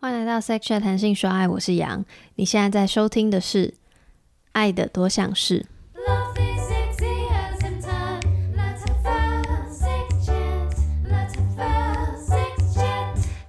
[0.00, 2.04] 欢迎来到 Sex Chat 弹性说爱，我是杨。
[2.36, 3.66] 你现在在收听的是
[4.52, 5.60] 《爱的多项式》。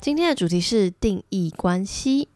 [0.02, 2.30] 今天的主题是定义关系。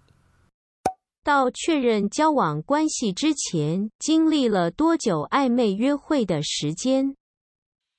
[1.23, 7.15] 到确认交往关系之前，经历了多久暧昧约会的时间？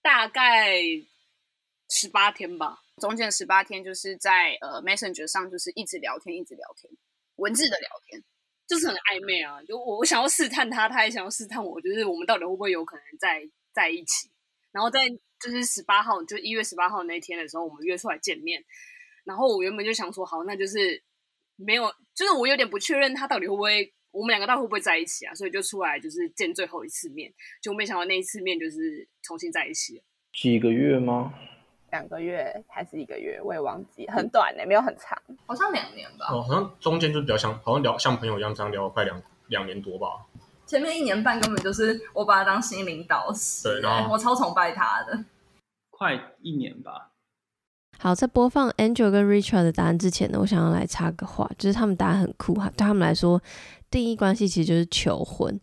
[0.01, 0.77] 大概
[1.91, 2.84] 十八天吧。
[3.01, 6.91] 中间十八天就是在呃 Messenger 上，就是一直聊天，一直聊天，
[7.37, 8.23] 文字的聊天，
[8.67, 9.63] 就是很暧昧啊。
[9.65, 13.43] 就我我想要试探他，他也想要试探我，就是我们到底会不会有可能在
[13.73, 14.31] 在一起。
[14.71, 15.09] 然后在
[15.41, 18.65] 就是十八号，就一月十八号那天的时候，我们约出来见面。
[19.25, 21.03] 然后我原本就想说，好，那就是
[21.57, 25.35] 没有，就是我有点不确认他到底会不会，我们两个到底会不会在一起啊？
[25.35, 30.03] 所以就出来就是见最后一次面，就没想到那一次面就是重新在一起。
[30.33, 31.35] 几个月吗？
[31.95, 35.17] 两个月还是一个月，我也忘记，很短呢、没有很长。
[35.47, 40.27] 好像两年吧，哦，好像中间就比较像，好像聊像朋友一样，这样聊了快两两年多吧。
[40.67, 45.25] 前面一年半根本就是我把他当心灵导师，对然后我超崇拜他的。
[45.91, 47.13] 快一年吧。
[48.01, 53.41] 好，在播放 Angel 跟 Richard 的答案之前呢，我想要来插个话，就是他们答案很酷哈，对他们来说，
[53.89, 55.61] 定义关系其实就是求婚，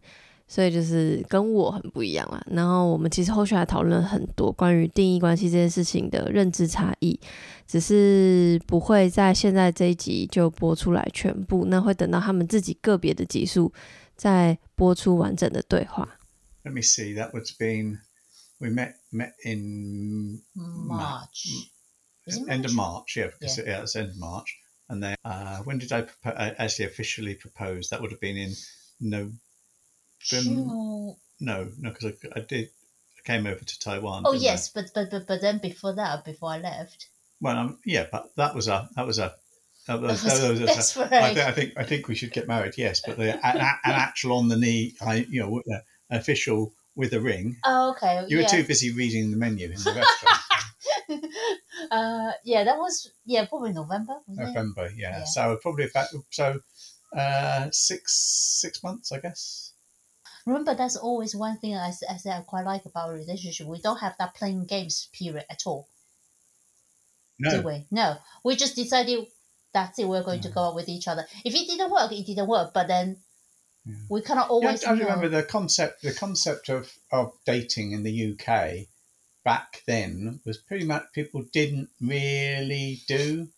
[0.52, 2.46] 所以就是跟我很不一样啦。
[2.52, 7.18] 然后我们其实后续还讨论了很多关于定义关系这件事情的认知差异，
[7.66, 13.72] 只是不会在现在这一集就播出来全部，那会等到他们自己个别的集数
[14.18, 16.18] 再播出完整的对话。
[16.66, 18.00] let me see, that would have been
[18.60, 21.48] we met met in March.
[22.48, 23.16] End of March?
[23.18, 23.82] Yeah, because yeah.
[23.82, 24.58] it's end of March.
[24.90, 27.90] And then uh, when did I uh, actually officially propose?
[27.90, 28.54] That would have been in
[29.00, 29.32] no,
[30.24, 30.68] June.
[30.68, 31.18] no,
[31.80, 32.70] no, because I, I did
[33.18, 34.24] I came over to Taiwan.
[34.26, 34.52] Oh didn't I?
[34.52, 37.08] yes, but but but but then before that, before I left,
[37.40, 39.34] Well, um, yeah, but that was a that was a.
[39.88, 41.48] That was, That was- that was a- I.
[41.50, 42.76] I think I think we should get married.
[42.78, 45.80] Yes, but the, an, an actual on the knee, I you know, uh,
[46.12, 47.58] official with a ring.
[47.66, 48.48] oh okay, You were yeah.
[48.48, 50.42] too busy reading the menu in the restaurant.
[51.92, 54.18] uh, yeah, that was yeah, probably November.
[54.28, 55.20] November, yeah.
[55.20, 55.24] Yeah.
[55.26, 56.60] So probably about so
[57.16, 58.14] uh, six
[58.62, 59.71] six months, I guess.
[60.46, 63.68] Remember, that's always one thing I, I said I quite like about a relationship.
[63.68, 65.90] We don't have that playing games period at all,
[67.48, 67.86] do No, we?
[67.92, 69.28] No, we just decided
[69.74, 70.08] that's it.
[70.08, 71.26] We're going to go out with each other.
[71.46, 72.74] If it didn't work, it didn't work.
[72.74, 73.18] But then
[73.86, 73.96] Yeah.
[74.10, 76.02] we kind of Yeah, always I remember the concept.
[76.02, 78.88] The concept of of dating in the UK
[79.44, 83.50] back then was pretty much people didn't really do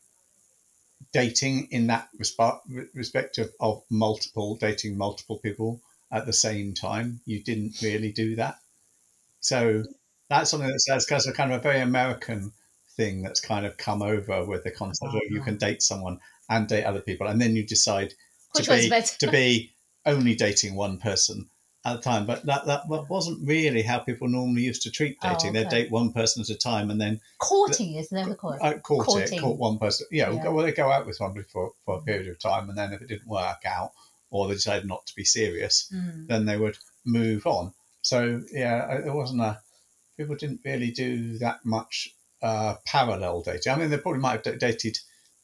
[1.13, 5.81] dating in that respect respect of, of multiple dating multiple people
[6.13, 7.19] at the same time.
[7.25, 8.55] You didn't really do that.
[9.41, 9.83] So
[10.29, 12.53] that's something that's, that's kind of- kind of a very American
[12.95, 16.19] thing that's kind of come over with the concept of you can date someone
[16.49, 18.13] and date other people, and then you decide
[18.55, 19.71] Which to be to be
[20.05, 21.49] only dating one person
[21.85, 22.25] at a time.
[22.27, 25.53] But that that wasn't really how people normally used to treat Oh, dating.
[25.53, 28.59] They'd date one person at a time and then Courting is never called.
[28.61, 29.39] uh, court Courting.
[29.39, 30.05] it, court one person.
[30.11, 30.49] Yeah, Yeah.
[30.49, 33.01] Well, they go out with somebody for, for a period of time, and then if
[33.01, 33.93] it didn't work out,
[34.33, 36.27] or they decided not to be serious, Mm.
[36.27, 37.73] then they would move on.
[38.01, 39.59] So yeah, it it wasn't a.
[40.17, 42.09] People didn't really do that much
[42.41, 43.71] uh, parallel dating.
[43.71, 44.97] I mean, they probably might have dated,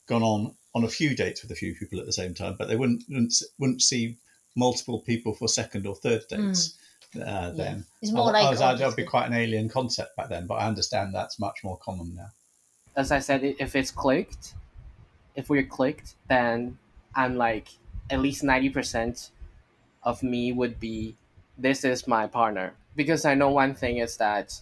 [0.07, 2.67] gone on on a few dates with a few people at the same time, but
[2.67, 4.17] they wouldn't wouldn't, wouldn't see
[4.55, 6.77] multiple people for second or third dates.
[7.15, 10.29] Uh, then It's more I- I like was- that'd be quite an alien concept back
[10.29, 12.29] then, but I understand that's much more common now.
[12.95, 14.53] as I said, if it's clicked,
[15.35, 16.77] if we're clicked, then
[17.15, 17.69] I'm like
[18.09, 19.31] at least ninety percent
[20.03, 21.17] of me would be
[21.57, 24.61] this is my partner because I know one thing is that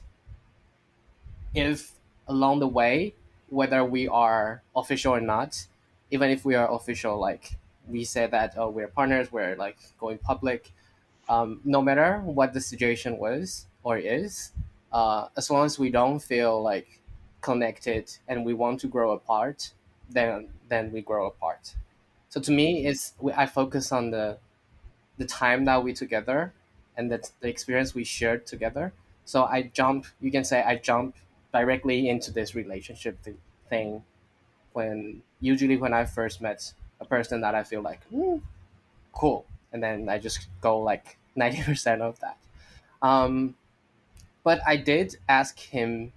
[1.54, 1.94] if
[2.28, 3.14] along the way,
[3.50, 5.68] whether we are official or not,
[6.12, 7.54] even if we are official, like
[7.88, 10.72] we say that oh we're partners, we're like going public,
[11.30, 14.54] um, no matter what the situation was or is,
[14.92, 17.02] uh, as long as we don't feel like
[17.42, 19.74] connected and we want to grow apart,
[20.10, 21.76] then then we grow apart.
[22.30, 24.38] So to me, it's I focus on the
[25.18, 26.54] the time that we together
[26.98, 28.94] and the, the experience we shared together.
[29.26, 31.16] So I jump, you can say I jump
[31.54, 33.38] directly into this relationship th-
[33.70, 34.04] thing
[34.74, 38.38] when usually when I first met a person that I feel like "Hmm,
[39.14, 42.38] cool, and then I just go like ninety percent of that.
[43.02, 43.56] Um,
[44.44, 46.14] but I did ask him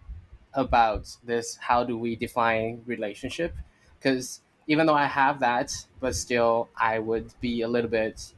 [0.54, 3.54] about this how do we define relationship
[3.98, 8.32] because even though i have that but still i would be a little bit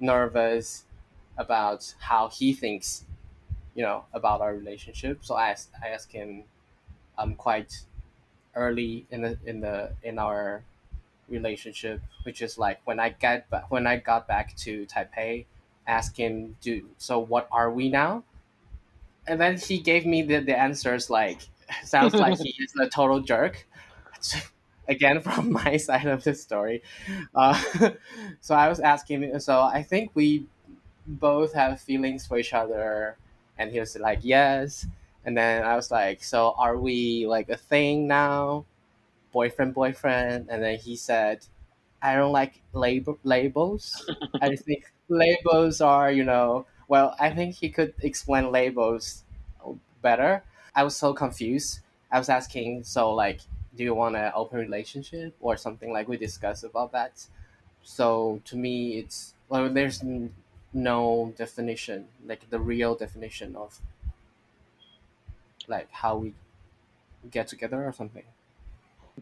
[0.00, 0.84] nervous
[1.36, 3.04] about how he thinks
[3.74, 6.44] you know about our relationship so i asked, I asked him
[7.18, 7.84] um, quite
[8.54, 10.64] early in the in the in our
[11.28, 15.46] relationship, which is like when I get back when I got back to Taipei,
[15.86, 17.18] ask him, "Do so?
[17.18, 18.24] What are we now?"
[19.26, 21.48] And then he gave me the, the answers like
[21.84, 23.66] sounds like he is a total jerk.
[24.88, 26.82] Again, from my side of the story.
[27.34, 27.60] Uh,
[28.40, 29.38] so I was asking.
[29.40, 30.46] So I think we
[31.06, 33.16] both have feelings for each other,
[33.58, 34.86] and he was like, "Yes."
[35.24, 38.66] And then I was like, "So are we like a thing now?"
[39.32, 41.44] boyfriend boyfriend and then he said
[42.02, 44.08] i don't like label labels
[44.42, 49.24] i think labels are you know well i think he could explain labels
[50.02, 50.42] better
[50.74, 51.80] i was so confused
[52.10, 53.40] i was asking so like
[53.78, 57.26] do you want an open relationship or something like we discussed about that
[57.82, 60.02] so to me it's well there's
[60.72, 63.80] no definition like the real definition of
[65.68, 66.34] like how we
[67.30, 68.24] get together or something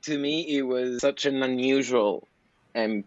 [0.02, 2.26] to me it was such an unusual
[2.74, 3.04] and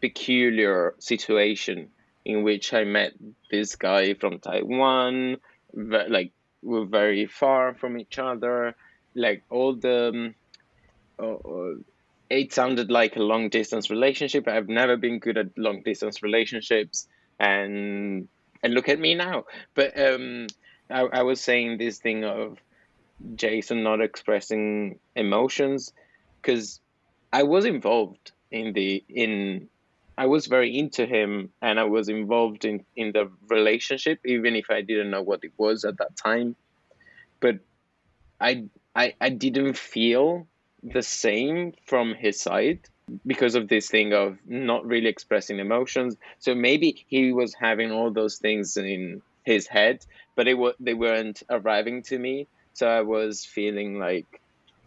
[0.00, 1.90] peculiar situation
[2.24, 3.12] in which I met
[3.50, 5.38] this guy from Taiwan.
[5.72, 6.32] Like
[6.62, 8.74] we're very far from each other.
[9.14, 10.34] Like all the,
[11.20, 11.74] uh,
[12.28, 14.48] it sounded like a long distance relationship.
[14.48, 17.08] I've never been good at long distance relationships,
[17.38, 18.28] and
[18.62, 19.44] and look at me now.
[19.74, 20.46] But um,
[20.88, 22.58] I, I was saying this thing of
[23.34, 25.92] Jason not expressing emotions
[26.40, 26.80] because
[27.32, 29.68] I was involved in the in
[30.18, 34.70] I was very into him and I was involved in in the relationship even if
[34.70, 36.56] I didn't know what it was at that time
[37.40, 37.58] but
[38.40, 38.64] I
[38.94, 40.46] I I didn't feel
[40.82, 42.80] the same from his side
[43.26, 46.16] because of this thing of not really expressing emotions.
[46.38, 49.98] So maybe he was having all those things in his head
[50.36, 52.48] but it wa- they weren't arriving to me.
[52.72, 54.28] So I was feeling like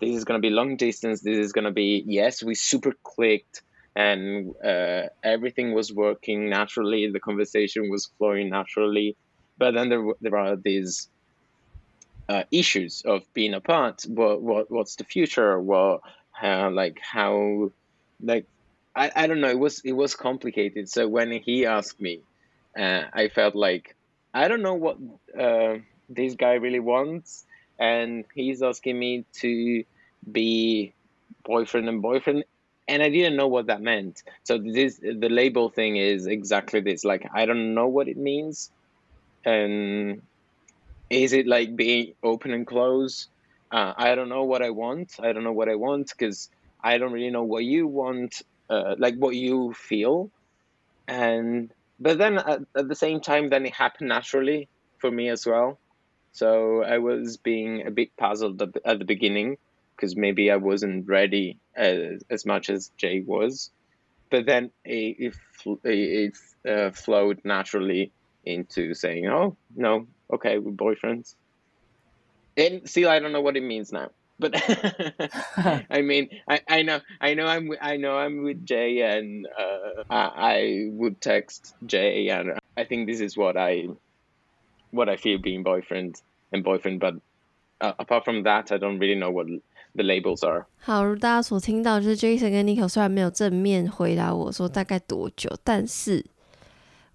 [0.01, 2.93] this is going to be long distance this is going to be yes we super
[3.03, 3.63] clicked
[3.95, 9.17] and uh, everything was working naturally the conversation was flowing naturally
[9.57, 11.09] but then there, there are these
[12.29, 17.71] uh, issues of being apart what, what what's the future what how like how
[18.21, 18.45] like
[18.95, 20.89] I, I don't know it was it was complicated.
[20.89, 22.21] So when he asked me
[22.77, 23.95] uh, i felt like
[24.33, 24.97] i don't know what
[25.39, 25.75] uh,
[26.09, 27.45] this guy really wants.
[27.79, 29.83] And he's asking me to
[30.31, 30.93] be
[31.43, 32.45] boyfriend and boyfriend.
[32.87, 34.23] And i didn't know what that meant.
[34.43, 37.03] So this the label thing is exactly this.
[37.03, 38.71] Like i don't know what it means.
[39.45, 40.21] And
[41.09, 43.27] is it like being open and close?
[43.71, 45.15] Uh, i don't know what i want.
[45.21, 46.49] I don't know what i want because
[46.83, 50.31] i don't really know what you want uh, like what you feel.
[51.07, 54.67] And but then at, at the same time then it happened naturally
[54.97, 55.79] for me as well.
[56.31, 59.57] So i was being a bit puzzled at the, at the beginning
[59.95, 63.71] because maybe i wasn't ready as, as much as jay was.
[64.29, 65.33] But then it,
[65.65, 68.11] it, it uh, flowed naturally
[68.45, 71.34] into saying oh no okay we're boyfriends
[72.56, 74.08] and still i don't know what it means now
[74.40, 74.54] but
[75.90, 79.48] I mean, I, I know, I know, I'm, wi- I know, I'm with Jay, and
[79.48, 83.88] uh, I, I would text Jay, and I think this is what I,
[84.92, 86.22] what I feel being boyfriend
[86.52, 87.00] and boyfriend.
[87.00, 87.14] But
[87.80, 89.48] uh, apart from that, I don't really know what
[89.96, 90.66] the labels are.
[90.78, 96.24] 好，如大家所听到，就是 Jason 跟 Nico 虽然没有正面回答我说大概多久，但是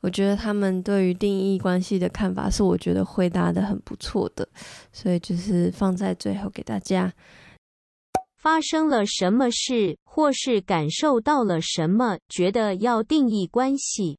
[0.01, 4.49] 我觉得他们对于定义关系的看法是我觉得回答的很不错的，
[4.93, 7.13] 所以就是放在最后给大家。
[8.37, 14.19] 发生了什么事，或是感受到了什么，觉得要定义关系，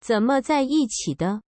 [0.00, 1.40] 怎么在一起的？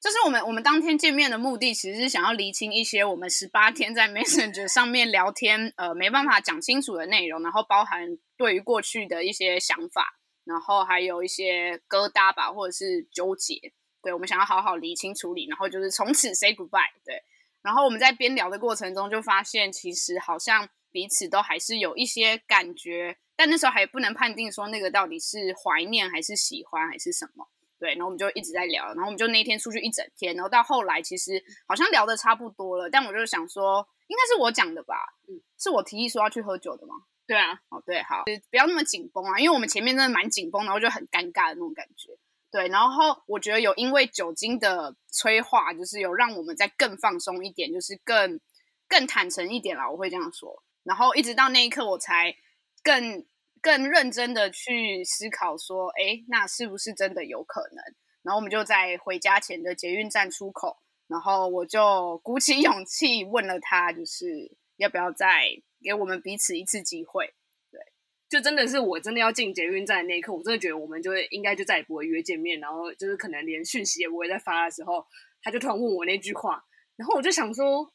[0.00, 10.17] 就是我们我们当天见面的目的，其实是想要厘清一些我们十八天在 Messenger 上面聊天，呃，没办法讲清楚的内容，然后包含对于过去的一些想法，
[10.48, 13.60] 然后还有一些疙瘩吧，或者是纠结。
[14.02, 16.88] 对，我们想要好好理清处理，然后就是从此 say goodbye。
[17.04, 17.22] 对，
[17.60, 27.46] 然后我们在边聊的过程中，就发现其实好像彼此都还是有一些感觉，但那时候还不能判定说那个到底是怀念还是喜欢还是什么。
[27.78, 34.94] 对，然后我们就一直在聊，然后我们就那天出去一整天，然后到后来其实好像聊的差不多了，但我就想说，应该是我讲的吧，
[35.28, 36.94] 嗯，是我提议说要去喝酒的吗？
[37.28, 42.18] 对啊，哦对，好，不要那么紧绷啊，因为我们前面真的蛮紧绷，然后就很尴尬的那种感觉。
[42.50, 48.40] 对，然后我觉得有因为酒精的催化，就是有让我们再更放松一点，就是更
[48.88, 50.62] 更坦诚一点啦，我会这样说。
[50.84, 52.34] 然后一直到那一刻，我才
[52.82, 53.26] 更
[53.60, 57.84] 更认真的去思考说，哎，那是不是真的有可能？
[58.22, 65.48] 然后我们就在回家前的捷运站出口，然后我就鼓起勇气问了他，就是要不要再
[65.82, 67.34] 给我们彼此一次机会。
[67.70, 67.80] 对，
[68.28, 75.06] 就真的是我真的要进捷运站的那一刻，我真的觉得我们就会应该就再也不会约见面，然后就是可能连讯息也不会再发的时候，
[75.42, 76.64] 他就突然问我那句话，
[76.96, 77.92] 然后我就想说，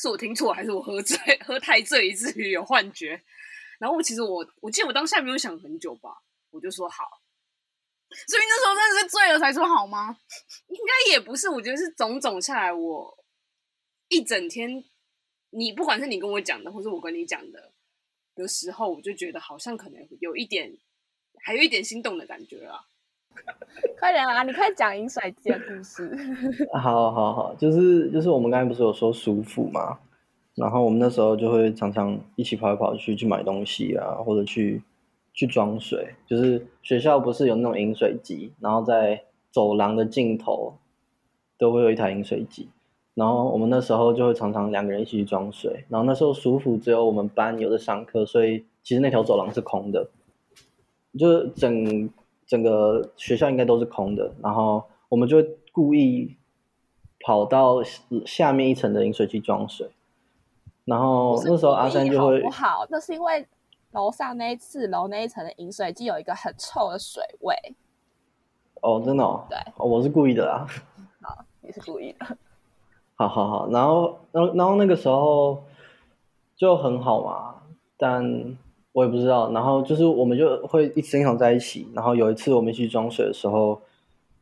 [0.00, 3.22] 是我听错还是我喝醉， 喝太醉以至于有幻觉？
[3.78, 7.22] 然后我其实我我记得我当下没有想很久吧，我就说好。
[8.28, 10.16] 所以那时候真的是醉了才说好吗？
[10.68, 13.24] 应该也不是，我觉得是种种下来，我
[14.08, 14.84] 一整天，
[15.54, 17.70] 你不管是你跟我讲的，或是我跟你讲的
[18.34, 20.76] 的时候，我就觉得好像可能有一点，
[21.38, 22.80] 还有一点心动的感觉啊。
[23.98, 24.44] 快点啊！
[24.44, 26.08] 你快讲饮水机的故事。
[26.72, 29.98] 好好好，就是就是我们刚才不是有说舒服嘛，
[30.54, 34.80] 然后我们那时候就会常常一起跑来跑去去买东西啊，或者去
[35.32, 36.14] 去装水。
[36.26, 40.78] 就是学校不是有那种饮水机，然后在走廊的尽头
[41.58, 42.68] 都会有一台饮水机，
[43.14, 45.84] 然后我们那时候就会常常两个人一起去装水。
[45.88, 50.08] 然后那时候舒服只有我们班有的上课，所以其实那条走廊是空的，
[51.18, 52.10] 就是整
[52.46, 56.36] 整个学校应该都是空的，然后我们就会故意
[57.20, 57.82] 跑到
[58.26, 59.88] 下面一层的饮水机装水，
[60.84, 63.46] 然后那时候阿三就会不好，那是因为
[63.92, 67.54] 楼上那一次楼那一层的饮水机有一个很臭的水味。
[68.82, 70.66] 哦，真的哦，对哦我是故意的啦，
[71.22, 72.36] 好，你是故意的。
[73.28, 75.62] 好好好，然后然后然后那个时候
[76.56, 77.54] 就很好嘛，
[77.96, 78.56] 但
[78.92, 83.80] 我也不知道，然后就是我们就会一直经常在一起，然后有一次我们一起装水的时候，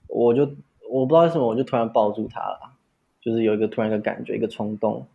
[0.08, 0.42] 我就
[0.90, 2.58] 我不知道为什么我就突然抱住他了，
[3.20, 5.06] 就是有一个突然一个感觉，一个冲动，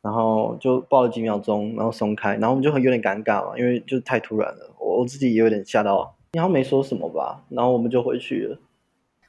[0.00, 8.58] 然后就抱了几秒钟，然后松开，然后我们就很有点尴尬嘛，因为就太突然了，我我自己也有点吓到，然后没说什么吧，然后我们就回去了。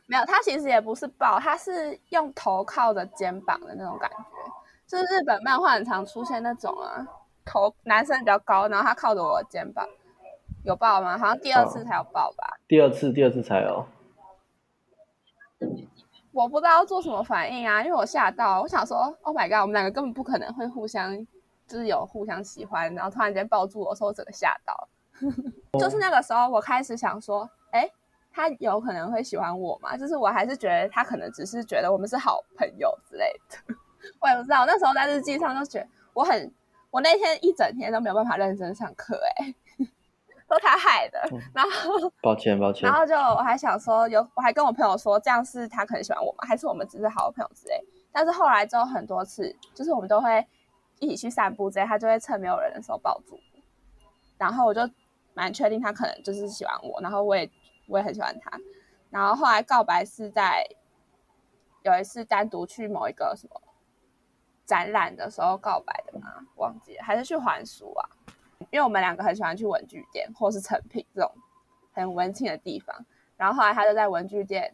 [0.06, 4.18] 没有，他其实也不是抱，他是用头靠着肩膀的那种感觉，
[4.86, 7.08] 就是日本漫画很常出现那种啊，
[7.46, 9.88] 头男生比较高，然后他靠着我的肩膀，
[10.66, 11.18] 有抱吗？
[11.18, 13.86] 好像第二次才有抱吧，第二次，第二次才有。
[16.34, 21.16] 我不知道要做什么反应啊，因为我吓到，我想说，Oh my god，我们两个根本不可能会互相，
[21.66, 24.90] 就是有互相喜欢，然后突然间抱住我的时候，我整个吓到，
[25.80, 27.90] 就是那个时候我开始想说，哎。
[28.34, 29.96] 他有可能会喜欢我嘛？
[29.96, 33.76] 就是我还是觉得他可能只是觉得我们是好朋友之类的，
[34.20, 34.66] 我也不知道。
[34.66, 36.52] 那时候在日记上就觉得我很，
[36.90, 39.54] 我那天一整天都没有办法认真上课，哎，
[40.50, 41.22] 都他害的。
[41.54, 42.90] 然后抱歉抱歉。
[42.90, 46.40] 然后就我还想说，有我还跟我朋友说，这样是他可能喜欢我吗？
[46.48, 47.80] 还是我们只是好朋友之类？
[48.12, 50.44] 但是后来之后很多次，就是我们都会
[50.98, 53.62] 一起去散步之类，他就会趁没有人的时候抱住我，
[54.40, 54.82] 然后我就
[55.36, 57.48] 蛮确定他可能就是喜欢我，然后我也。
[57.88, 58.60] 我也很喜欢他，
[59.10, 60.66] 然后后来告白是在
[61.84, 63.62] 有一次单独去某一个什么
[64.66, 68.10] 展览的时候告白的嘛，忘记了，还是去还书啊？
[68.72, 71.30] 因为我们两个很喜欢去文具店或是成品这种
[71.92, 74.74] 很文青的地方，然后后来他就在文具店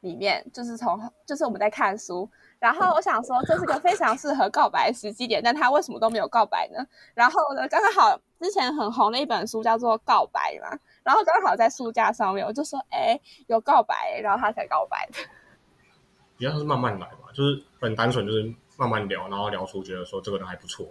[0.00, 6.86] 里面，就是从就是我们在看书，然后我想说这是个非常适合告白的时机点，但他为什么都没有告白呢？
[7.14, 10.78] 然后呢，刚刚好之前很红的一本书叫做《告白》嘛。
[11.02, 15.18] 然后刚好在书架上面，我就说：“哎，有告白。”然后他才告白的。
[16.36, 20.88] 比较是慢慢来嘛，就是很单纯，就是慢慢聊，然后聊出觉得说这个人还不错。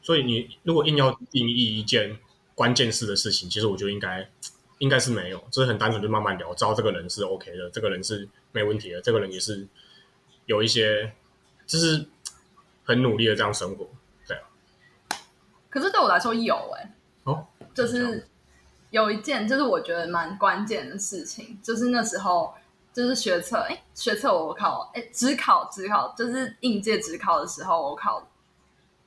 [0.00, 2.16] 所以你如果硬要定义一件
[2.54, 4.30] 关键事的事情，其实我觉得应该
[4.78, 9.66] 应该是没有，就是很单纯，就慢慢聊，知道这个人是 OK 的，这个人是没问题的，这个人也是
[10.46, 11.12] 有一些
[11.66, 12.08] 就是
[12.84, 13.88] 很努力的这样生活，
[14.26, 14.42] 对啊。
[15.68, 18.24] 可是对我来说有哎，哦，就是。
[18.90, 22.52] 有一件就是我觉得蛮关键的事情，就是那时候
[22.92, 28.20] 就是学测，哎，学测我考，哎，只考只考，就是应届只考的时候，我考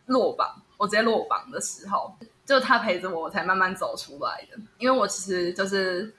[0.06, 4.58] 落榜，我直接落榜的时候，就他陪着我，我才慢慢走出来的。
[4.78, 6.16] 因为我其实就是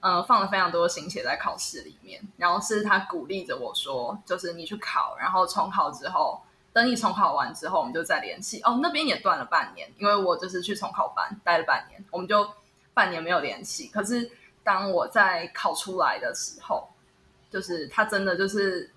[0.00, 6.40] 呃放了非常多的心血在考试里面，然后是他鼓励着我说，就是你去考，然后重考之后，
[6.72, 8.62] 等你重考完之后，我们就再联系。
[8.62, 12.48] 哦，那边也断了半年，因为我就是去重考班待了半年，我们就。
[12.94, 14.30] 半年没有联系，可是
[14.62, 16.88] 当我在考出来的时候，
[17.50, 18.90] 就是他真的就是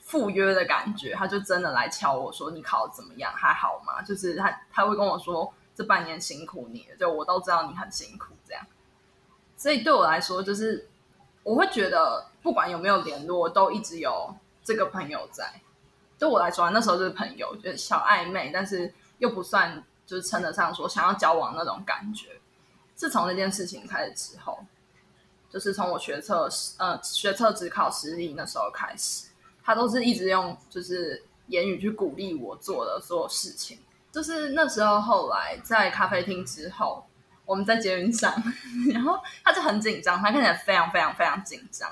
[0.00, 3.32] 赴约的感觉，他就真的来敲我说：“你考的怎么样？
[3.34, 8.64] 还好吗？”就是他他会跟我说：“这半年辛苦你了，就我都知道你很辛苦。”这样，
[9.56, 10.88] 所以对我来说，就是
[11.42, 15.60] 我会觉得不管有没有联络，都一直有这个朋友在。
[16.18, 22.37] 对我来说，那时候就是朋友，就是小暧昧，但是又不算就是称得上说想要交往那种感觉。
[22.98, 24.58] 自从那件事情开始之后，
[25.48, 29.28] 就是从我学测呃学测只考实力那时候开始，
[29.62, 33.78] 他都是一直用就是言语去鼓励我做的所有事情，
[34.10, 37.06] 就是那时候后来在咖啡厅之后，
[37.46, 38.34] 我们在捷运上，
[38.92, 41.88] 然后他就很紧张，他看起来非常非常非常紧张，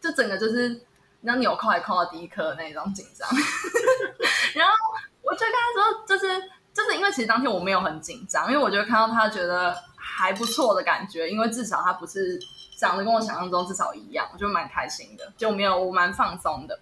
[0.00, 0.78] 就整个就是你
[1.22, 3.28] 知道纽扣还扣到第一颗那种紧张。
[4.56, 4.72] 然后
[5.20, 9.76] 我就跟他说，就是就是因为其实当天我没有很紧张，因为我就看到他觉得
[10.08, 12.38] 还不错的感觉，因为至少他不是
[12.78, 16.78] 长得跟我想象中至少一样，我就蛮开心的，就没有我蛮放松的。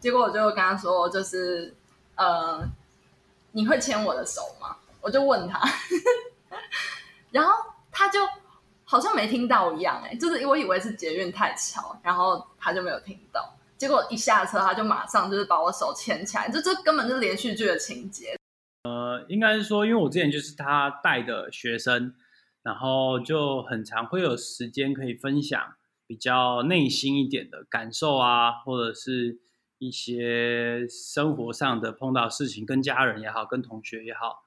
[0.00, 1.74] 结果我就跟他说，就是
[2.16, 2.62] 呃，
[3.52, 4.76] 你会牵我的手吗？
[5.00, 5.60] 我就问他，
[7.30, 7.52] 然后
[7.92, 8.20] 他就
[8.84, 13.54] 好像没听到一样、哎，就是我以为是捷运太吵，然后他就没有听到。
[13.78, 18.36] 结果一下车，他就马上就是把我手牵起来，这这根本就是连续剧的情节。
[18.84, 22.14] 呃应该是说，因为我之前就是他带的学生，
[22.66, 29.38] 然后就很常会有时间可以分享比较内心一点的感受啊，或者是
[29.78, 34.40] 一些生活上的碰到事情，跟家人也好，跟同学也好，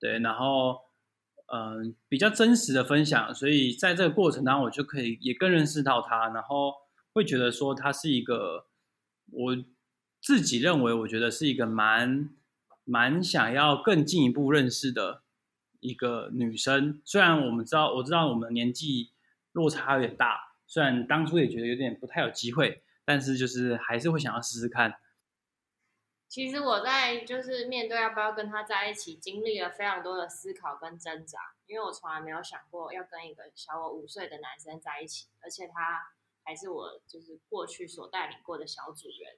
[0.00, 0.78] 对，然后
[1.52, 6.72] 嗯、比较真实的分享，所以在这个过程当中，我就可以也更认识到他，然后
[7.12, 8.68] 会觉得说他是一个
[9.30, 9.56] 我
[10.22, 12.30] 自己认为，我觉得是一个蛮
[12.84, 15.22] 蛮想要更进一步认识的
[15.80, 17.00] 一个女生。
[17.04, 19.12] 虽然我们知道，我知道我们年纪
[19.52, 24.98] 落差有点大，虽然当初也觉得有点不太有机会，但是就是还是会想要试试看。
[26.28, 36.02] 其实我在就是面对要不要跟他在一起，经历了非常多的思考跟挣扎，因为我从来没有想过要跟一个小我五岁的男生在一起，而且他
[36.42, 39.36] 还是我就是过去所带领过的小组员，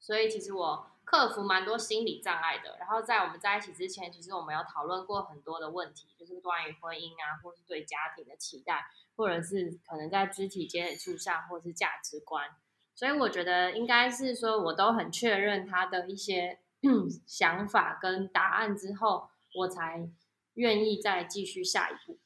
[0.00, 2.76] 所以其实我克服蛮多心理障碍的。
[2.80, 12.48] 然后在我们在一起之前，其实我们有讨论过很多的问题，就是关于婚姻啊，或是对家庭的期待，或者是可能在肢体接触上，或是价值观。
[12.94, 16.58] 所以我觉得应该是说，我都很确认他的一些
[17.26, 20.08] 想法跟答案之后，我才
[20.54, 22.18] 愿意再继续下一步。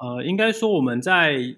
[0.00, 1.56] 呃，应该说我们在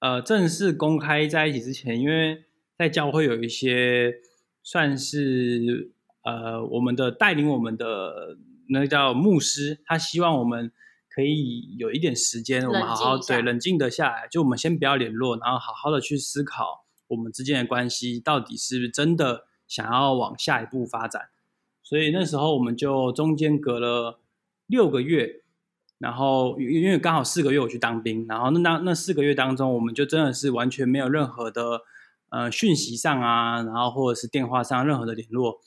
[0.00, 2.44] 呃正式公开在一起之前，因为
[2.76, 4.20] 在教会有一些
[4.62, 5.92] 算是
[6.22, 8.36] 呃我们的带领我们的
[8.68, 10.70] 那个叫牧师，他希望我们
[11.08, 21.30] 可以有一点时间，我们好好对冷静的下来，就我们先不要联络，然后好好的去思考我们之间的关系到底是不是真的想要往下一步发展。
[21.82, 24.20] 所以那时候我们就中间隔了
[24.66, 25.42] 六个月，
[25.98, 31.82] 然后因因为刚好四个月我去当兵，然后那那那四个月当中，我们就真的是完全没有任何的
[32.30, 35.60] 呃讯息上啊，然后或者是电话上任何的联络。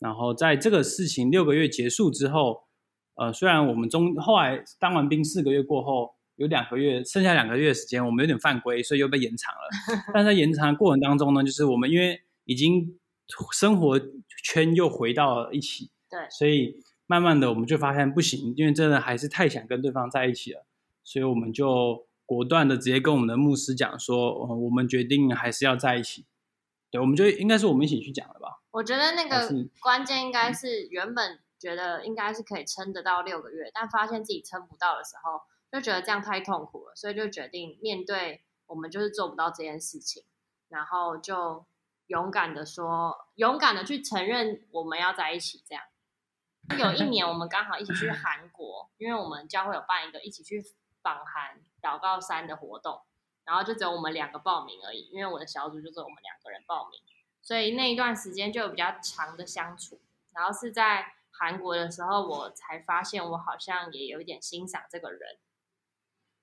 [0.00, 2.64] 然后在这个事情六个月结束之后，
[3.14, 9.68] 呃，虽然我们中后来当完兵四个月过后，有两个月剩下两个月的时间，我们有点犯规，所以又被延长了。
[10.12, 12.98] 但在延长的过程当中呢，就是我们因为已经
[13.52, 13.98] 生活
[14.42, 20.66] 圈又回到了一起，对，所以慢慢的我们就发现不行，因为真的还是太想跟对方在一起了，
[21.02, 26.26] 所以我们就果断的直接跟我们的牧师讲说，呃我们决定还是要在一起。
[26.90, 28.62] 对，我们就应该是我们一起去讲的吧。
[28.70, 29.48] 我觉得那个
[29.80, 40.24] 关键应该是原本觉得应该是可以撑得到六个月，但发现自己撑不到的时候，就觉得这样太痛苦了，所以就决定面对我们就是做不到这件事情，
[40.68, 41.66] 然后就
[42.06, 45.62] 勇敢的说，勇敢的去承认我们要在一起。
[45.68, 45.84] 这样
[46.78, 50.62] 有一年我们刚好一起去韩国，因为我们教会有办一个一起去
[51.02, 53.02] 访韩祷告山的活动，
[53.44, 56.98] 然后就只有我们两个报名而已，因为我的小组就只有我们两个人报名。
[57.42, 60.00] 所以那一段时间就有比较长的相处。
[60.32, 65.38] 然后是在韩国的时候，我才发现我好像也有一点欣赏这个人，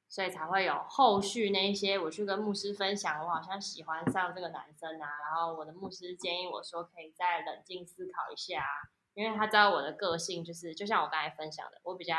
[0.08, 5.08] 所以才会有后续那一些我去跟牧师分享，我好像喜欢上这个男生啊。
[5.28, 12.16] 然后我的牧师建议我说，可以再冷静思考一下啊，因为他知道我的个性就是，就像我刚才分享的，我比较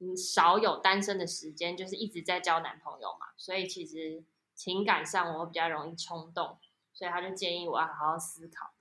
[0.00, 4.22] 嗯少有单身的时间，就是一直在交男朋友嘛，所以其实
[4.54, 6.58] 情感上我比较容易冲动。
[6.94, 8.72] 所以他就建议我要好好思考。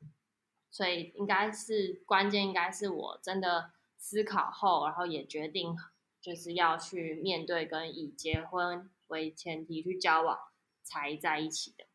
[0.71, 5.77] 所以应该是关键，应该是我真的思考后，然后也决定
[6.19, 10.35] 就是要去面对跟以结婚为前提去交往
[10.83, 11.85] 才在一起的。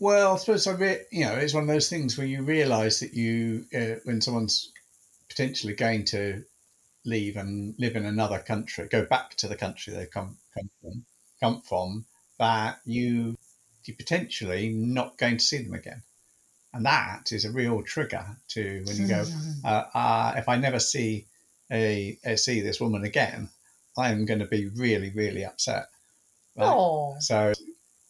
[0.00, 2.98] Well, I suppose I re- you know it's one of those things where you realise
[2.98, 4.72] that you uh, when someone's
[5.28, 6.44] potentially going to
[7.04, 11.04] leave and live in another country, go back to the country they come come from,
[11.40, 12.04] come from,
[12.38, 13.36] that you
[13.84, 16.02] you're potentially not going to see them again,
[16.72, 19.24] and that is a real trigger to when you go,
[19.64, 21.26] uh, uh, if I never see
[21.70, 23.48] a, a see this woman again,
[23.96, 25.88] I am going to be really really upset.
[26.56, 26.66] Right?
[26.66, 27.16] Oh.
[27.20, 27.52] So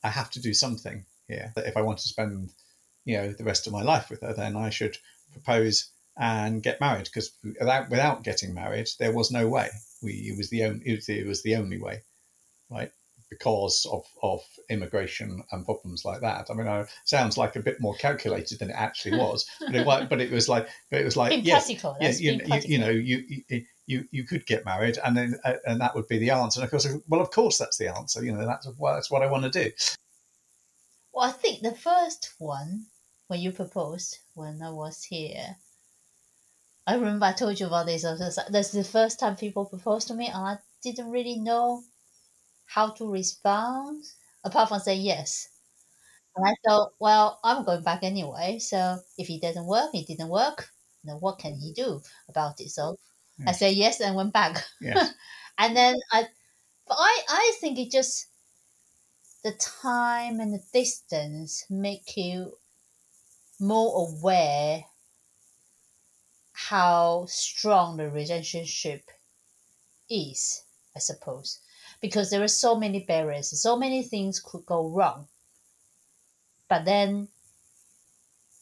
[0.02, 1.52] I have to do something here.
[1.56, 2.50] If I want to spend,
[3.04, 4.98] you know, the rest of my life with her, then I should
[5.32, 9.68] propose and get married because without without getting married, there was no way.
[10.02, 12.02] We it was the only it was, it was the only way,
[12.70, 12.90] right?
[13.30, 16.50] Because of of immigration and problems like that.
[16.50, 19.86] I mean, it sounds like a bit more calculated than it actually was, but it
[19.86, 22.60] was, but it was like but it was like Being yes, practical, that's you, you,
[22.64, 23.24] you know you.
[23.48, 26.58] you you, you could get married and then uh, and that would be the answer
[26.58, 29.20] and of course well of course that's the answer you know that's well, that's what
[29.20, 29.70] I want to do
[31.12, 32.86] Well, I think the first one
[33.28, 35.56] when you proposed when I was here,
[36.86, 38.04] I remember I told you about this.
[38.04, 41.36] I was like, That's the first time people proposed to me, and I didn't really
[41.38, 41.84] know
[42.66, 44.04] how to respond
[44.44, 45.48] apart from saying yes.
[46.36, 50.28] And I thought, well, I'm going back anyway, so if it doesn't work, it didn't
[50.28, 50.70] work.
[51.04, 52.70] Then what can he do about it?
[52.70, 52.98] So
[53.46, 54.64] I said yes and went back.
[54.80, 55.12] Yes.
[55.58, 56.28] and then I,
[56.86, 58.28] but I, I think it just
[59.44, 62.58] the time and the distance make you
[63.60, 64.84] more aware
[66.54, 69.10] how strong the relationship
[70.08, 70.62] is,
[70.94, 71.58] I suppose,
[72.00, 75.26] because there are so many barriers, so many things could go wrong.
[76.68, 77.28] But then,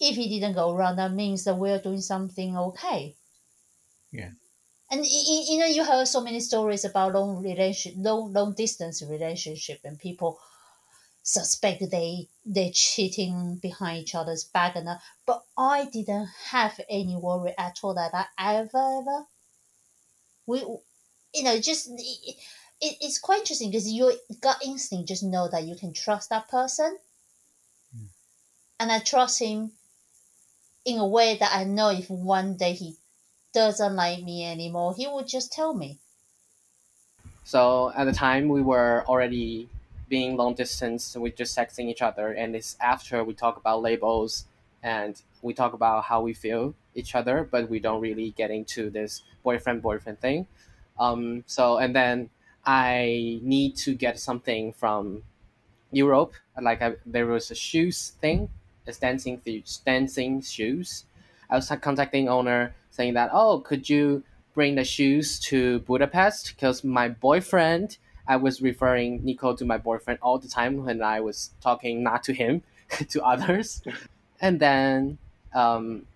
[0.01, 3.15] if it didn't go wrong, that means that we're doing something okay.
[4.11, 4.31] Yeah.
[4.91, 9.81] And you know, you heard so many stories about long relation, long long distance relationship,
[9.85, 10.39] and people
[11.23, 15.01] suspect they they're cheating behind each other's back, and that.
[15.27, 19.27] But I didn't have any worry at all that I ever ever.
[20.47, 20.59] We,
[21.35, 22.37] you know, just it,
[22.81, 26.49] it, it's quite interesting because your gut instinct just know that you can trust that
[26.49, 26.99] person,
[27.95, 28.07] hmm.
[28.81, 29.73] and I trust him
[30.85, 32.97] in a way that I know if one day he
[33.55, 35.99] doesn't like me anymore, he would just tell me.
[37.45, 39.69] So at the time, we were already
[40.13, 41.17] being long distance.
[41.17, 44.45] we're just texting each other, and it's after we talk about labels
[44.83, 48.91] and we talk about how we feel each other, but we don't really get into
[48.91, 50.47] this boyfriend boyfriend thing.
[51.01, 52.29] Um, so and then
[52.67, 55.23] I need to get something from
[55.91, 56.35] Europe.
[56.61, 58.51] Like I, there was a shoes thing,
[58.87, 59.41] a dancing
[59.87, 61.07] dancing shoes.
[61.49, 66.85] I was contacting owner saying that oh could you bring the shoes to Budapest because
[66.85, 71.51] my boyfriend I was referring Nico to my boyfriend all the time when I was
[71.61, 72.63] talking not to him
[73.09, 73.83] to others.
[74.41, 75.19] And then
[75.55, 76.07] um,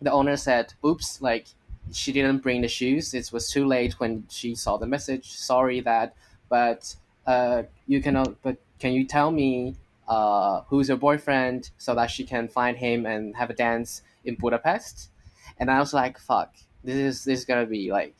[0.00, 1.46] the owner said oops like
[1.92, 3.14] she didn't bring the shoes.
[3.14, 5.32] It was too late when she saw the message.
[5.32, 6.14] Sorry that
[6.48, 6.94] but
[7.26, 9.76] uh, you can but can you tell me
[10.08, 14.34] uh, who's your boyfriend so that she can find him and have a dance in
[14.34, 15.10] Budapest?
[15.58, 18.14] And I was like fuck this is this is gonna be like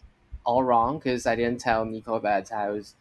[0.44, 2.94] all wrong because I didn't tell Nico that I was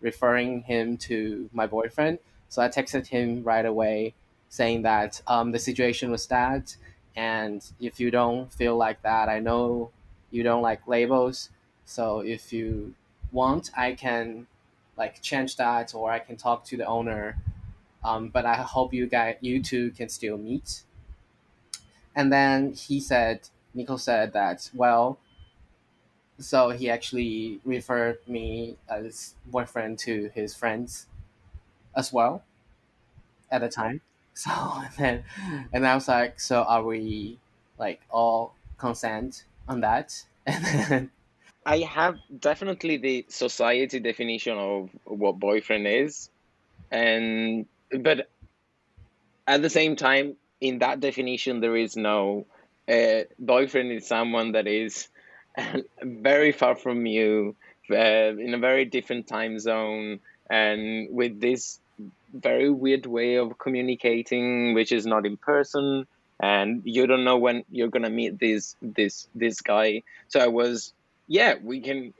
[0.00, 2.18] referring him to my boyfriend.
[2.48, 4.14] So I texted him right away
[4.48, 6.76] saying that um, the situation was that,
[7.16, 9.90] and if you don't feel like that, I know
[10.30, 11.50] you don't like labels.
[11.84, 12.94] So if you
[13.32, 14.46] want, I can
[14.96, 17.36] like change that, or I can talk to the owner.
[18.04, 20.82] Um, but I hope you guys, you two, can still meet.
[22.14, 25.18] And then he said, Nico said that well,
[26.44, 31.06] so he actually referred me as boyfriend to his friends
[31.96, 32.44] as well
[33.50, 34.00] at the time.
[34.36, 35.24] So and then
[35.72, 37.38] and I was like, so are we
[37.78, 40.24] like all consent on that?
[40.46, 41.10] And then
[41.64, 46.30] I have definitely the society definition of what boyfriend is,
[46.90, 48.28] and but
[49.46, 52.46] at the same time, in that definition, there is no
[52.88, 55.08] uh, boyfriend is someone that is
[56.02, 57.56] very far from you,
[57.90, 61.80] uh, in a very different time zone, and with this
[62.32, 66.06] very weird way of communicating, which is not in person,
[66.40, 70.02] and you don't know when you're gonna meet this this this guy.
[70.28, 70.92] So I was,
[71.28, 72.14] yeah, we can.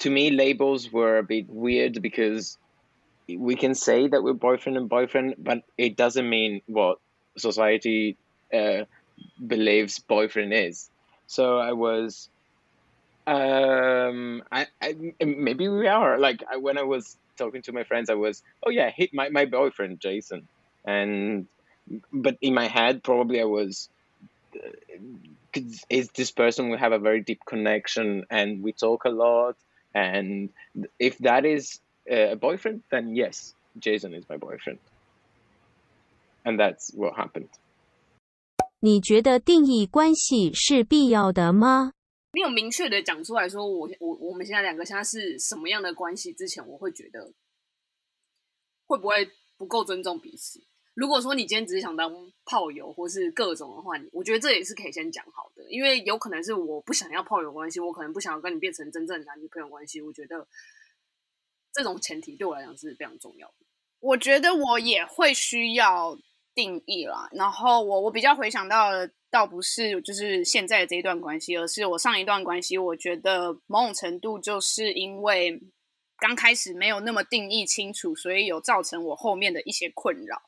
[0.00, 2.58] To me, labels were a bit weird because
[3.28, 6.98] we can say that we're boyfriend and boyfriend, but it doesn't mean what
[7.38, 8.16] society
[8.52, 8.84] uh,
[9.44, 10.90] believes boyfriend is.
[11.26, 12.28] So I was,
[13.26, 16.18] um, I, I maybe we are.
[16.18, 19.28] Like I, when I was talking to my friends, I was, oh yeah, hit my
[19.30, 20.48] my boyfriend Jason,
[20.86, 21.48] and
[22.12, 23.88] but in my head probably I was.
[24.56, 24.70] uh,
[25.90, 29.56] Is this person we have a very deep connection and we talk a lot.
[29.94, 30.50] And
[30.98, 34.80] if that is uh, a boyfriend then yes Jason is my boyfriend.
[36.46, 37.50] And that's what happened
[38.80, 41.92] 你觉得定义关系是必要的吗？
[42.32, 47.32] 没有明确的讲出来说我我我们现在两个现在是什么样的关系之前，我会觉得
[48.86, 50.60] 会不会不够尊重彼此。
[50.92, 52.12] 如果说你今天只是想当
[52.44, 60.00] 炮友或是各种的话，你我觉得这也是可以先讲好的，因为有可能是我不想要炮友关系，我可能不想要跟你变成真正的男女朋友关系。
[60.02, 60.46] 我觉得
[61.72, 63.54] 这种前提对我来讲是非常重要的。
[64.00, 66.18] 我觉得我也会需要
[66.56, 75.60] 定义啦，然后我我比较回想到的倒不是就是现在的这一段关系，而是我上一段关系，我觉得某种程度就是因为
[76.18, 80.42] 刚开始没有那么定义清楚，所以有造成我后面的一些困扰。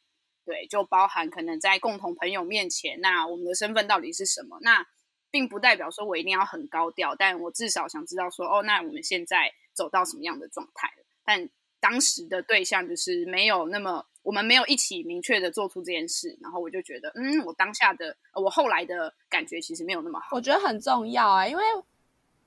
[0.46, 4.58] 对，就包含可能在共同朋友面前，那我们的身份到底是什么？
[4.62, 4.86] 那
[5.30, 11.04] 并不代表说我一定要很高调，但我至少想知道说，哦，那我们现在走到什么样的状态了？
[11.22, 20.36] 但当时的对象就是没有那么，我们没有一起明确的做出这件事，然后我就觉得，嗯，我当下的，我后来的感觉其实没有那么好。
[20.36, 21.62] 我觉得很重要啊，因为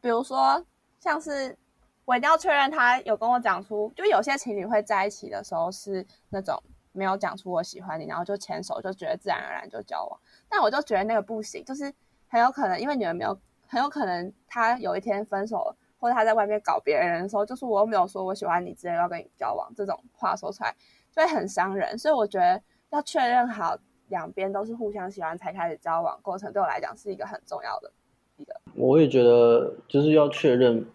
[0.01, 0.65] 比如说
[0.99, 1.57] 像是
[2.05, 10.19] 我一定要确认他有跟我讲出，就有些情侣会在一起的时候是那种没有讲出我喜欢你，然后就牵手，就觉得自然而然就交往。
[10.49, 11.93] 但我就觉得那个不行，就是
[12.27, 20.75] 很有可能因为你们没有，很有可能他有一天分手了，或者他在外面搞别人的时候，就是我又没有说我喜欢你之类要跟你交往，这种话说出来
[21.15, 21.95] 就会很伤人。
[21.97, 22.59] 所以我觉得
[22.89, 23.77] 要确认好
[24.09, 27.91] 两边都是互相喜欢才开始交往，过程对我来讲是一个很重要的
[28.37, 28.59] 一个。
[28.73, 30.85] 我也觉得就是要确认，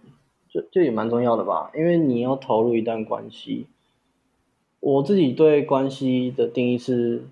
[0.51, 3.69] 这这也蛮重要的吧，因为你要投入一段关系。
[4.81, 7.25] 我自己对关系的定义是，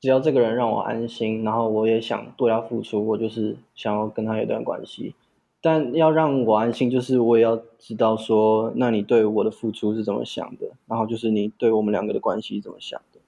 [0.00, 5.14] 只要这个人让我安心，然后我也想对他付出，我就是想要跟他有一段关系。
[5.60, 13.20] 但要让我安心，就是我也要知道说，那你对我的付出是怎么想的，然后就是你对我们两个的关系是怎么想的。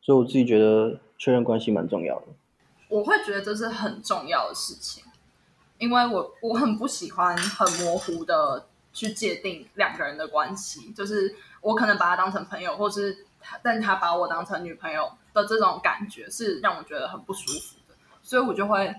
[0.00, 2.26] 所以我自己觉得确认关系蛮重要的。
[2.88, 5.04] 我会觉得这是很重要的事情，
[5.78, 18.92] 因为我我很不喜欢很模糊的去界定两个人的关系，就是我可能把他当成朋友，或是他但他把我当成女朋友的这种感觉，是让我觉得很不舒服的，所以我就会，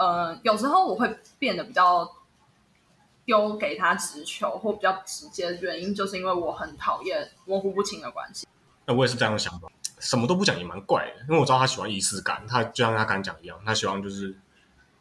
[0.00, 2.10] 呃，有时候我会变得比较
[3.26, 8.48] 丢给他直球或比较直接的原因，就是因为我很讨厌模糊不清的关系。
[8.86, 14.34] 那我也是这样想法，什么都不讲也蛮怪的，因为我知道他喜欢仪式感，他就像他刚讲一样，他希望就是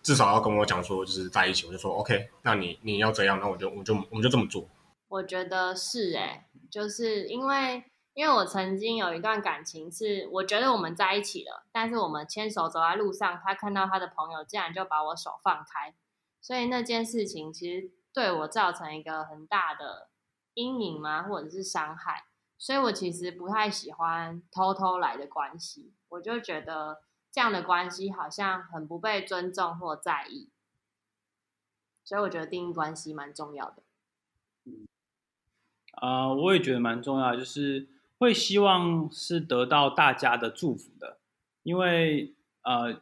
[0.03, 4.67] 至少要跟我讲说就是在一起，我就说 OK，那你你要怎样，那我就我就我们就这么做。
[5.07, 7.85] 我觉得是哎、就是因为
[8.19, 15.95] 因为我曾经有一段感情是，我觉得我们在一起了，但是我们牵手走在路上，他看到他的朋友竟然就把我手放开，
[16.41, 20.09] 所以那件事情其实对我造成一个很大的
[20.55, 22.25] 阴影嘛，或者是伤害，
[22.57, 27.01] 所以我其实不太喜欢偷偷来的关系，我就觉得
[27.31, 30.49] 这样的关系好像很不被尊重或在意，
[32.03, 33.81] 所以我觉得定义关系蛮重要的。
[35.93, 37.87] 啊、我也觉得蛮重要，就是
[38.19, 41.19] 会希望是得到大家的祝福的，
[41.63, 43.01] 因为呃，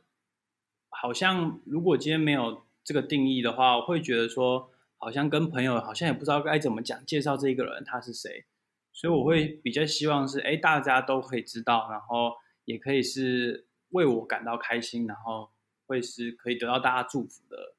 [0.90, 8.46] 好像如果今天没有这个定义的话，我会觉得说，好像跟朋友好像也不知道该怎么讲介绍这个人他是谁，
[8.94, 15.50] 所以我会比较希望是，哎，大家都可以知道，然后也可以是为我感到开心，然后
[15.88, 17.76] 会是可以得到大家祝福的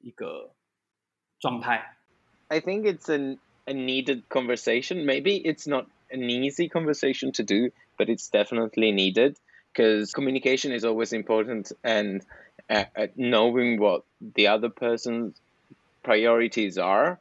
[0.00, 0.54] 一个
[1.40, 1.96] 状态。
[2.48, 5.06] I think it's an, a needed conversation.
[5.06, 9.36] Maybe it's not an easy conversation to do, but it's definitely needed
[9.72, 12.24] because communication is always important and
[12.70, 15.36] uh, uh, knowing what the other person's
[16.02, 17.18] priorities are,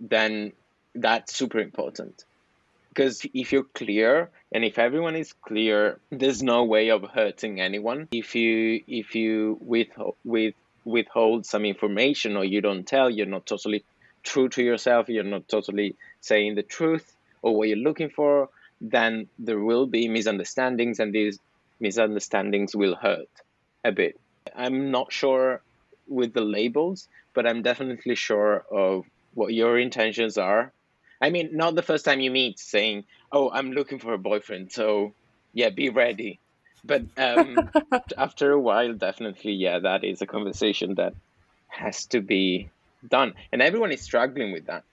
[0.00, 0.52] then
[0.94, 2.24] that's super important.
[2.88, 8.08] Because if you're clear and if everyone is clear, there's no way of hurting anyone.
[8.12, 13.46] If you if you withhold, with withhold some information or you don't tell, you're not
[13.46, 13.84] totally
[14.22, 18.48] true to yourself, you're not totally saying the truth or what you're looking for,
[18.80, 21.38] then there will be misunderstandings and these
[21.80, 23.28] misunderstandings will hurt
[23.84, 24.18] a bit.
[24.54, 25.62] I'm not sure
[26.06, 30.72] with the labels, but I'm definitely sure of what your intentions are.
[31.20, 34.72] I mean, not the first time you meet saying, Oh, I'm looking for a boyfriend,
[34.72, 35.14] so
[35.54, 36.40] yeah, be ready.
[36.84, 37.70] But um,
[38.18, 41.14] after a while, definitely, yeah, that is a conversation that
[41.68, 42.68] has to be
[43.08, 43.34] done.
[43.52, 44.84] And everyone is struggling with that.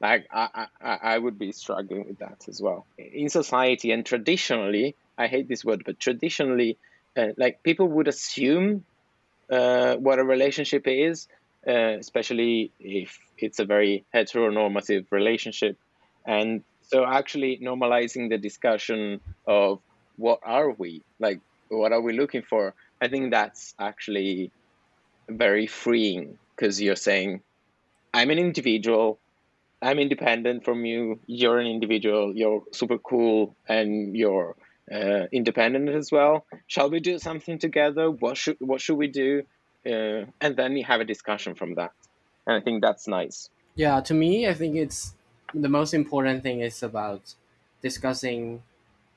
[0.00, 2.86] Like, I, I, I would be struggling with that as well.
[2.96, 6.78] In society and traditionally, I hate this word, but traditionally,
[7.16, 8.84] uh, like people would assume
[9.50, 11.28] uh, what a relationship is,
[11.68, 15.76] uh, especially if it's a very heteronormative relationship.
[16.24, 19.80] And so, actually, normalizing the discussion of
[20.16, 24.50] what are we, like, what are we looking for, I think that's actually
[25.28, 27.42] very freeing because you're saying,
[28.12, 29.18] I'm an individual,
[29.82, 34.56] I'm independent from you, you're an individual, you're super cool, and you're
[34.92, 36.44] uh, independent as well.
[36.66, 38.10] Shall we do something together?
[38.10, 39.42] What should what should we do?
[39.86, 41.92] Uh, and then you have a discussion from that.
[42.46, 43.48] And I think that's nice.
[43.74, 45.14] Yeah, to me, I think it's
[45.54, 47.34] the most important thing is about
[47.80, 48.62] discussing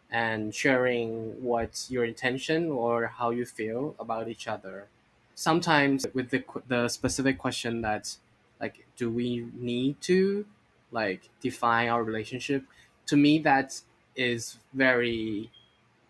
[0.10, 4.88] and sharing what's your intention or how you feel about each other.
[5.36, 8.16] Sometimes with the the specific question that
[8.64, 10.46] like do we need to
[10.92, 12.64] like define our relationship?
[13.08, 13.82] To me that
[14.16, 15.52] is very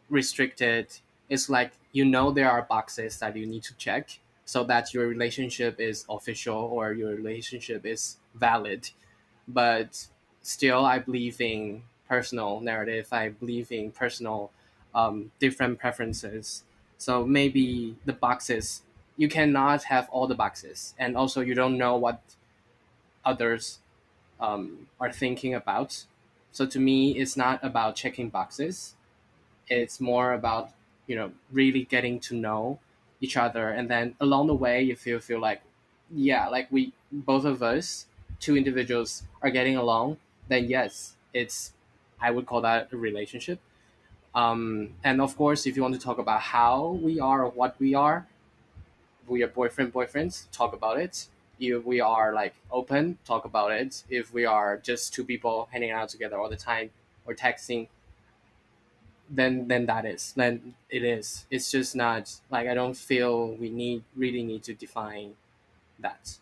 [0.09, 0.87] restricted.
[1.29, 5.07] It's like you know there are boxes that you need to check so that your
[5.07, 8.89] relationship is official or your relationship is valid.
[9.47, 10.07] But
[10.41, 13.07] still, I believe in personal narrative.
[13.11, 14.51] I believe in personal
[14.95, 16.63] um, different preferences.
[16.97, 18.83] So maybe the boxes
[19.17, 22.35] you cannot have all the boxes, and also you don't know what
[23.25, 23.79] others
[24.39, 26.05] um, are thinking about.
[26.51, 28.95] So to me, it's not about checking boxes.
[29.67, 30.71] It's more about
[31.07, 32.79] you know really getting to know
[33.21, 35.61] each other, and then along the way, you feel feel like
[36.11, 38.07] yeah, like we both of us,
[38.39, 40.17] two individuals, are getting along.
[40.47, 41.73] Then yes, it's
[42.21, 43.59] I would call that a relationship.
[44.35, 47.79] Um, and of course, if you want to talk about how we are or what
[47.79, 48.27] we are,
[49.27, 50.49] we are boyfriend boyfriends.
[50.51, 51.27] Talk about it
[51.60, 54.04] If we are like open, talk about it.
[54.08, 56.90] If we are just two people hanging out together all the time
[57.26, 57.88] or texting,
[59.28, 61.46] then then that is then it is.
[61.50, 65.34] It's just not like I don't feel we need really need to define
[66.00, 66.38] that.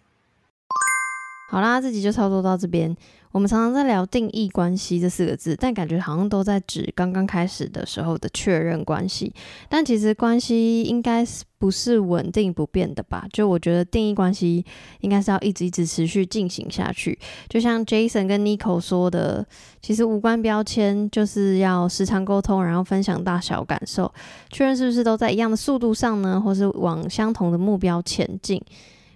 [1.49, 2.97] 好啦，这集就差不多到这边。
[3.32, 9.34] 我们常常在聊定义关系这四个字，但感觉好像都在指刚刚开始的时候的确认关系。
[9.70, 13.26] 但其实关系应该是不是稳定不变的吧？
[13.32, 14.66] 就我觉得定义关系
[15.00, 17.18] 应该是要一直一直持续进行下去。
[17.48, 19.46] 就像 Jason 跟 Nico 说的，
[19.82, 24.14] 其实无关标签，就是要时常沟通，然后分享大小感受，
[24.50, 28.62] 确认是不是都在一样的速度上呢，或是往相同的目标前进。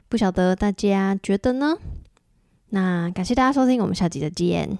[0.07, 1.75] 不晓得大家觉得呢？
[2.75, 4.77] 那感谢大家收听，我们下集再见。